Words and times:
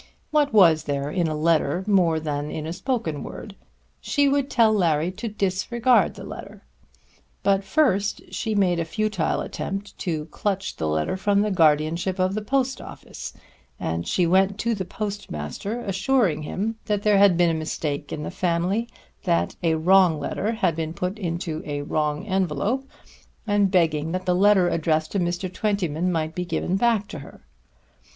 What 0.31 0.51
was 0.51 0.85
there 0.85 1.11
in 1.11 1.27
a 1.27 1.35
letter 1.35 1.83
more 1.85 2.19
than 2.19 2.49
in 2.49 2.65
a 2.65 2.73
spoken 2.73 3.21
word? 3.23 3.55
She 3.99 4.27
would 4.27 4.49
tell 4.49 4.73
Larry 4.73 5.11
to 5.11 5.27
disregard 5.27 6.15
the 6.15 6.23
letter. 6.23 6.63
But 7.43 7.63
first 7.63 8.33
she 8.33 8.55
made 8.55 8.79
a 8.79 8.83
futile 8.83 9.41
attempt 9.41 9.95
to 9.99 10.25
clutch 10.31 10.77
the 10.77 10.87
letter 10.87 11.17
from 11.17 11.41
the 11.41 11.51
guardianship 11.51 12.17
of 12.17 12.33
the 12.33 12.41
Post 12.41 12.81
Office, 12.81 13.33
and 13.79 14.07
she 14.07 14.25
went 14.25 14.57
to 14.61 14.73
the 14.73 14.85
Postmaster 14.85 15.81
assuring 15.81 16.41
him 16.41 16.77
that 16.85 17.03
there 17.03 17.19
had 17.19 17.37
been 17.37 17.51
a 17.51 17.53
mistake 17.53 18.11
in 18.11 18.23
the 18.23 18.31
family, 18.31 18.89
that 19.25 19.55
a 19.61 19.75
wrong 19.75 20.19
letter 20.19 20.53
had 20.53 20.75
been 20.75 20.95
put 20.95 21.19
into 21.19 21.61
a 21.63 21.83
wrong 21.83 22.25
envelope, 22.25 22.89
and 23.45 23.69
begging 23.69 24.13
that 24.13 24.25
the 24.25 24.33
letter 24.33 24.67
addressed 24.67 25.11
to 25.11 25.19
Mr. 25.19 25.47
Twentyman 25.53 26.11
might 26.11 26.33
be 26.33 26.43
given 26.43 26.75
back 26.75 27.07
to 27.09 27.19
her. 27.19 27.43